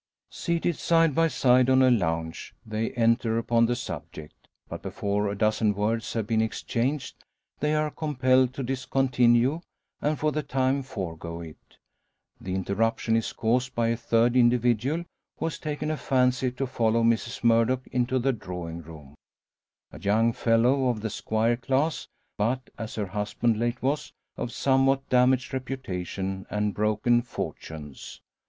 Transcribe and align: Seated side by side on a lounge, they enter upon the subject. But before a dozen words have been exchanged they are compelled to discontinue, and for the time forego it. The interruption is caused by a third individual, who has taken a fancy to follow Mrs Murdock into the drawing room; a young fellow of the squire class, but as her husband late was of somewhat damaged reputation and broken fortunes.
Seated 0.31 0.77
side 0.77 1.13
by 1.13 1.27
side 1.27 1.69
on 1.69 1.83
a 1.83 1.91
lounge, 1.91 2.55
they 2.65 2.89
enter 2.93 3.37
upon 3.37 3.67
the 3.67 3.75
subject. 3.75 4.47
But 4.67 4.81
before 4.81 5.27
a 5.27 5.37
dozen 5.37 5.75
words 5.75 6.13
have 6.13 6.25
been 6.25 6.41
exchanged 6.41 7.23
they 7.59 7.75
are 7.75 7.91
compelled 7.91 8.51
to 8.55 8.63
discontinue, 8.63 9.61
and 10.01 10.17
for 10.17 10.31
the 10.31 10.41
time 10.41 10.81
forego 10.81 11.41
it. 11.41 11.77
The 12.39 12.55
interruption 12.55 13.15
is 13.15 13.31
caused 13.31 13.75
by 13.75 13.89
a 13.89 13.95
third 13.95 14.35
individual, 14.35 15.03
who 15.37 15.45
has 15.45 15.59
taken 15.59 15.91
a 15.91 15.97
fancy 15.97 16.49
to 16.53 16.65
follow 16.65 17.03
Mrs 17.03 17.43
Murdock 17.43 17.85
into 17.91 18.17
the 18.17 18.33
drawing 18.33 18.81
room; 18.81 19.13
a 19.91 19.99
young 19.99 20.33
fellow 20.33 20.87
of 20.89 21.01
the 21.01 21.11
squire 21.11 21.57
class, 21.57 22.07
but 22.39 22.71
as 22.75 22.95
her 22.95 23.05
husband 23.05 23.59
late 23.59 23.83
was 23.83 24.11
of 24.35 24.51
somewhat 24.51 25.07
damaged 25.09 25.53
reputation 25.53 26.47
and 26.49 26.73
broken 26.73 27.21
fortunes. 27.21 28.19